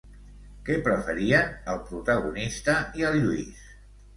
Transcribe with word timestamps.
Què 0.69 0.77
preferien, 0.87 1.53
el 1.73 1.79
protagonista 1.91 2.77
i 3.03 3.07
el 3.11 3.21
Lluis? 3.27 3.65